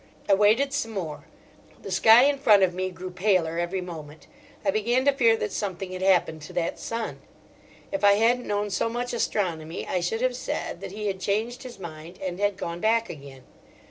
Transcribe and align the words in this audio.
I 0.27 0.33
waited 0.33 0.73
some 0.73 0.93
more. 0.93 1.25
The 1.83 1.91
sky 1.91 2.23
in 2.23 2.39
front 2.39 2.63
of 2.63 2.73
me 2.73 2.89
grew 2.89 3.11
paler 3.11 3.59
every 3.59 3.81
moment. 3.81 4.25
I 4.65 4.71
began 4.71 5.05
to 5.05 5.11
fear 5.11 5.37
that 5.37 5.51
something 5.51 5.91
had 5.91 6.01
happened 6.01 6.41
to 6.41 6.53
that 6.53 6.79
sun. 6.79 7.21
If 7.91 8.03
I 8.03 8.13
hadn't 8.13 8.47
known 8.47 8.71
so 8.71 8.89
much 8.89 9.13
astronomy 9.13 9.85
I 9.85 9.99
should 9.99 10.21
have 10.21 10.35
said 10.35 10.81
that 10.81 10.91
he 10.91 11.05
had 11.05 11.19
changed 11.19 11.61
his 11.61 11.77
mind 11.77 12.17
and 12.19 12.39
had 12.39 12.57
gone 12.57 12.79
back 12.79 13.11
again. 13.11 13.43